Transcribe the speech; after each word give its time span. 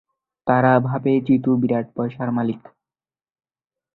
তারা 0.47 0.71
ভাবে 0.87 1.11
জিতু 1.27 1.51
বিরাট 1.61 1.87
পয়সার 1.95 2.29
মালিক। 2.31 2.61